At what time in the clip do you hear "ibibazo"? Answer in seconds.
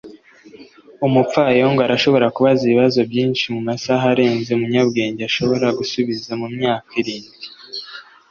2.65-2.99